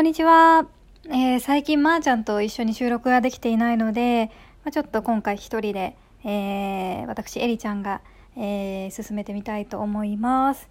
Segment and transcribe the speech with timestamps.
[0.00, 0.66] こんにちは。
[1.10, 4.30] えー、最近まーちゃんと一緒に収録ができていないので、
[4.64, 5.94] まあ、ちょっと今回一人で、
[6.24, 8.00] えー、私、エリちゃんが、
[8.34, 10.70] えー、進めてみたいと思います。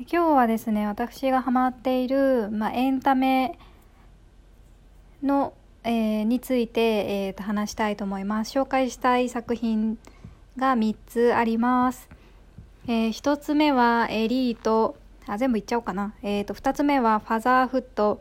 [0.00, 3.56] 今日はですね、私がハマっている、まあ、エンタメ
[5.22, 5.54] の、
[5.84, 8.58] え、について、えー、と話したいと思います。
[8.58, 9.98] 紹介したい作品
[10.56, 12.08] が3つあります。
[12.88, 14.96] え、1つ目はエリート。
[15.28, 16.14] あ、全部言っちゃおうかな。
[16.22, 18.20] え、ー、と、2つ目はファザーフット。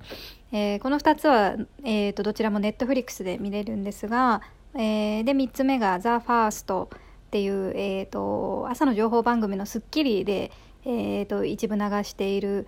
[0.51, 4.41] えー、この2つは、え、ー、と、どちらもネットフリックスで見れるんですが、
[4.75, 10.51] えー、で、3つ目が THE FIRST っていう、えっ、と、朝の情報番組のスッキリで、
[10.85, 12.67] えっ、と、一部流している、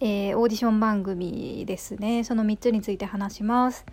[0.00, 2.22] えオーディション番組ですね。
[2.22, 3.86] その3つについて話します。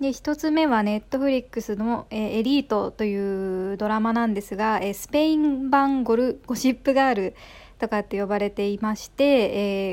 [0.00, 7.34] で、1つ目はネットフリックスの、えエリートというドラマなんですが、えスペイン版ゴルゴシップガール
[7.80, 9.24] とかって呼ばれていまして、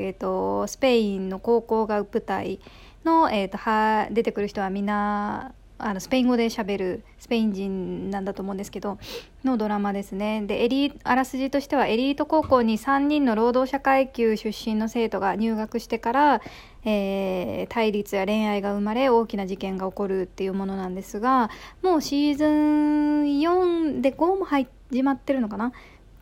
[0.05, 2.59] えーと、スペインの高校が舞台
[3.03, 8.97] の、えーと、は出てくる人はみんなあのスペイン語でしゃべるスペイン人なんだと思うんですけど
[9.43, 10.41] のドラマですね。
[10.41, 16.41] でエリあらすじとしてはエリート高校に3人の労働者階級出身の生徒が入学してから、
[16.83, 21.51] えー、対立や恋愛が生まれ大きな事件が起こるっていうものなんですが
[21.83, 24.67] もうシーズン4で5も始
[25.03, 25.73] まってるのかな？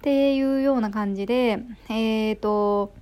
[0.06, 2.94] っていうような感じで、えっ、ー、と、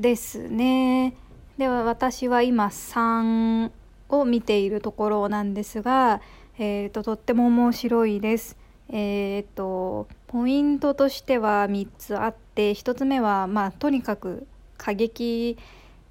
[0.00, 1.14] ですね。
[1.56, 3.70] では私は今3
[4.08, 6.20] を見ているところなんですが、
[6.58, 8.56] えっ、ー、と、とっても面白いです。
[8.88, 15.56] えっ、ー、と、ポイントとしては3つあって、1つ目は、まあ、とにかく過激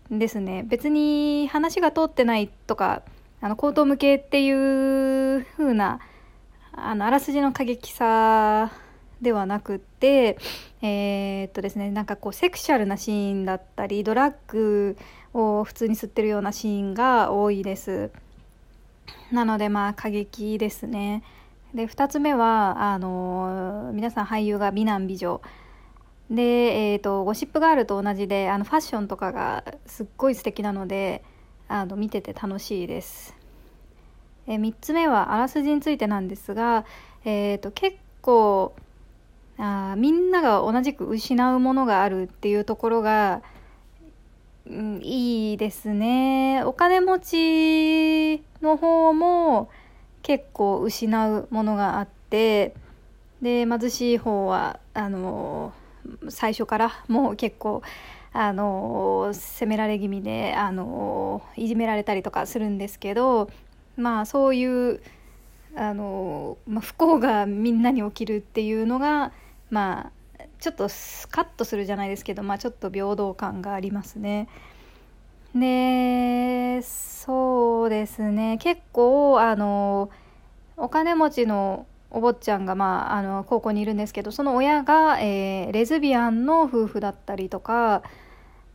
[0.10, 0.64] ですね。
[0.66, 3.02] 別に話が通ってないとか、
[3.42, 6.00] あの、口頭向けっていう風な、
[6.72, 8.72] あの、あらすじの過激さ
[9.22, 10.38] ではなくって
[10.82, 14.98] えー、っとですねなんかこうセクシャルなシーンだったりドラッグ
[15.34, 18.12] を普通に吸ってるようなシーンが多いです。
[19.32, 21.24] なのでまあ過激ですね。
[21.74, 25.42] で2つ目はあの皆さん俳優が美男美女。
[26.32, 31.24] で、えーと、ゴシップガールと同じであのファッションとかがすっごい素敵なので
[31.68, 33.36] あの見てて楽しいです。
[34.48, 36.86] え3つ目はあらすじについてなんですが、
[37.26, 38.74] えーと結構
[39.60, 43.42] あみんなが同じく失うものがあるっていうところが、
[44.66, 46.64] うん、いいですね。
[46.64, 49.70] お金持ちの方も
[50.24, 52.74] 結構失うものがあって
[53.42, 55.74] で貧しい方はあの
[56.30, 57.82] 最初からもう結構
[58.32, 63.50] あの責められ気味であのいじめられたりとかするんですけど
[63.98, 65.02] まあそういう
[65.76, 69.32] あの、まあ、不幸がみんなに起きるっていうのが
[69.70, 70.88] まあちょっと
[71.32, 74.48] カットするじゃないですけど、まあ、ちょっと平等感がありますね。
[75.56, 80.12] でそうですね結構あの
[80.78, 88.04] お金持ちのお坊ちゃんが、まあ、あの高校にいるんですけどその親が、えー、レズビアンの夫婦だったりとか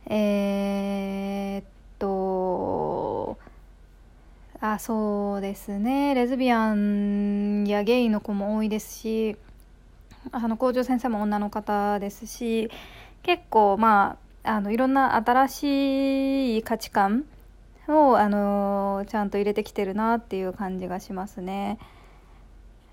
[0.07, 1.65] えー、っ
[1.99, 3.37] と
[4.61, 9.37] あそうですねレズビアンやゲイの子も多いですし
[10.31, 12.69] あの校長先生も女の方ですし
[13.23, 17.25] 結構まああのいろんな新しい価値観
[17.87, 21.79] をあのちゃんと入れてきてるなっていう感じがしますね。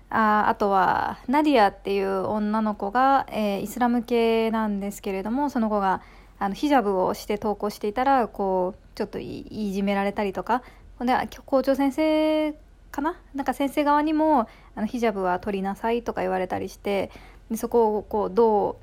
[0.09, 6.01] ああとはナディアっていう女の子が、えー、イスラム系なんですけれどもその子が
[6.37, 10.61] あのヒジャブをして投稿していたらこうちょっといじめられたりとか
[10.99, 11.13] で
[11.45, 12.53] 校長先生
[12.93, 13.19] かな？
[13.35, 17.11] なんか先生側にもあのヒジャブは取りなさいとか言われたりして
[17.51, 18.79] でそこをこうど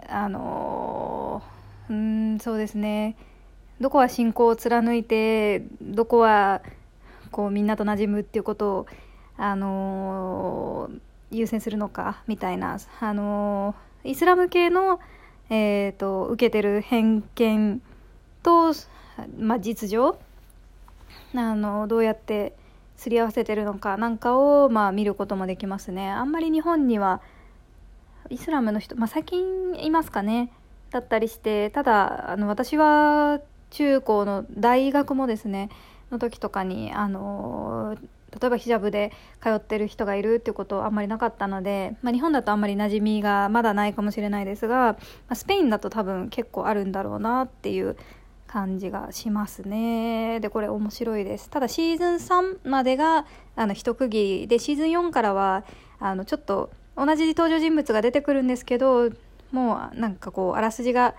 [0.00, 1.42] うあの
[1.88, 3.16] うんそうですね。
[3.80, 6.60] どこは信仰を貫いてどこは
[7.30, 8.86] こうみんなと馴染むっていうことを
[9.38, 10.90] あの
[11.30, 13.74] 優先するのかみたいなあの
[14.04, 15.00] イスラム系の、
[15.48, 17.80] えーと、受けてる偏見
[18.42, 18.74] と、
[19.38, 20.18] まあ、実情
[21.34, 22.54] あのどうやって
[23.00, 26.10] すり合わせてるのかなんかを、まあ、見ることもできますね。
[26.10, 27.22] あんまり日本には
[28.28, 30.52] イスラムの人、まあ、最近いますかね
[30.90, 35.70] だったりしてただあの私は中高の大学もですね
[36.12, 37.96] の時とかにあの
[38.38, 39.12] 例えばヒジャブで
[39.42, 44.98] 通ってる人がいるっていうことあんまりなかったので、まあ、日本だとあんまり馴染みがまだないかもしれないですが、ま
[45.30, 47.96] あ、スペインだと多分結構あるんだろうなっていう
[48.50, 50.40] 感じがしますね。
[50.40, 51.48] で、これ面白いです。
[51.48, 53.24] ただシーズン3までが
[53.54, 55.62] あの一区切りで、シーズン4からは
[56.00, 59.10] あのちょっと同じ登場人物が出てくるんですけど、
[59.52, 61.14] もうなんかこう、あらすじが、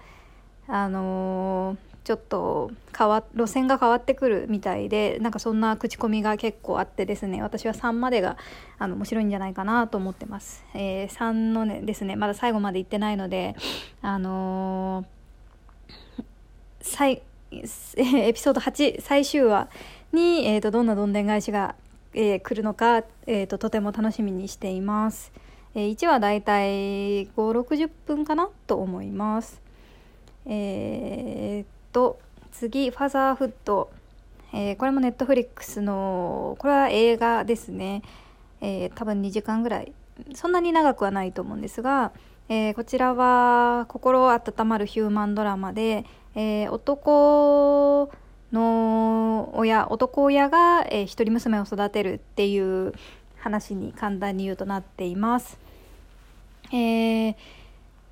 [0.67, 8.37] あのちょっと変わ路線が変わってくるみたいでなんかそんな口コミが結構あってですね私は3までが
[8.79, 13.55] あの面白いんじゃないかなと思ってます、えー、3のねですねまだ最後まで行ってないので
[14.01, 15.20] あのー、
[16.81, 19.69] 最 エピソード8最終話
[20.13, 21.75] に、えーと、どんなどんでん返しが、
[22.13, 25.31] えー、来るのか、えーと、とても楽しみにしています、
[25.75, 28.49] えー、1話だいたい560分かな？
[28.67, 29.61] と思います。
[30.45, 32.19] えー、っと
[32.51, 33.89] 次「ファザーフッド」
[34.53, 38.01] えー、これもネットフリックスのこれは映画ですね、
[38.59, 39.93] えー、多分2時間ぐらい。
[40.35, 42.11] そんなに長くはないと思うんですが、
[42.49, 46.05] えー、こちらは心温まるヒューマンドラマで、
[46.35, 48.11] えー、男
[48.51, 52.93] の親男親が、えー、一人娘を育てるっていう
[53.37, 55.59] 話に簡単に言うとなっています。
[56.71, 57.35] えー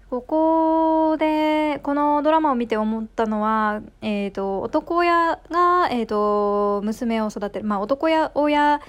[0.09, 8.81] ここでこのドラマを見て思ったのは、えーと、男親が、えーと、娘を育てる、まあ、男や親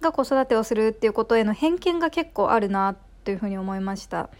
[0.00, 2.94] が子育てをするっていうことへの偏見が結構あるな
[3.24, 4.30] というふうに思いました。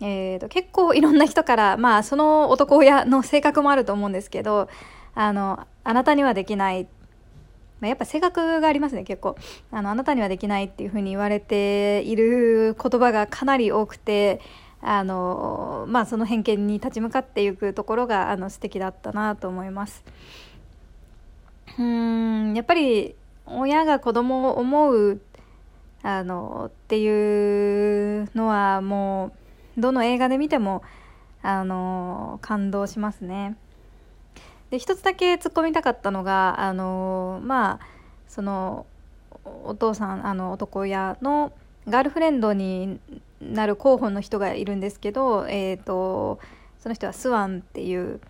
[0.00, 4.68] えーと、結構いろんな人から、 まあ、その男親の性格もあると思うんですけど
[5.14, 6.86] あのあなたにはできない。
[7.80, 9.36] まあ、やっぱ性格がありますね結構。
[9.70, 14.40] あのあなたにはできないっていうふうに言われている言葉がかなり多くて
[14.80, 20.04] あのまあその偏見に立ち向かっていくところがあの素敵だったなと思います。
[21.78, 23.14] うんやっぱり
[23.46, 25.20] 親が子供を思う
[26.02, 29.32] あのっていうのはもう
[29.78, 30.82] どの映画で見ても
[31.42, 33.56] あの感動しますね。
[34.70, 37.86] で一つだけ突っ込みたかったのがあのまあ
[38.26, 38.86] その
[39.64, 41.52] お父さんあの男親の
[41.88, 43.00] ガールフレンドに
[43.40, 46.38] なる候補の人がいるんですけど、えーと、
[46.80, 48.20] その人はスワンっていう、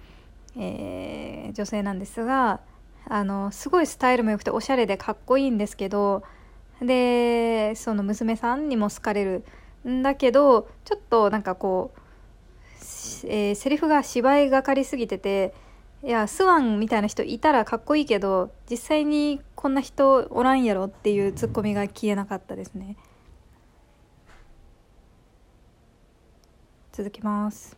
[0.56, 2.60] えー、女性なんですが
[3.06, 6.22] あのすごいスタイルも良くておしゃれでかっこいいんですけど
[6.80, 9.44] でその娘さんにも好かれる
[9.86, 12.00] んだけどちょっとなんかこう、
[13.26, 15.54] えー、セリフが芝居がかりすぎてて
[16.02, 22.96] いやスワンみたいな人いたらかっこいいけど実際にこんな人おらんやろっていうツッコミが消えなかったですね。
[26.92, 27.76] 続きます